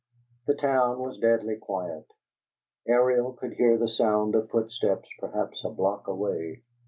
The 0.47 0.55
town 0.55 0.97
was 0.97 1.19
deadly 1.19 1.57
quiet: 1.57 2.07
Ariel 2.87 3.33
could 3.33 3.53
hear 3.53 3.77
the 3.77 3.87
sound 3.87 4.33
of 4.33 4.49
footsteps 4.49 5.07
perhaps 5.19 5.63
a 5.63 5.69
block 5.69 6.07
away. 6.07 6.63